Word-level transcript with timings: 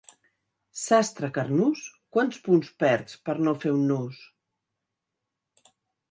Sastre 0.83 1.27
carnús, 1.33 1.83
quants 2.17 2.39
punts 2.47 2.71
perds 2.83 3.19
per 3.29 3.35
no 3.47 3.53
fer 3.65 3.73
un 3.75 3.83
nus! 3.91 4.23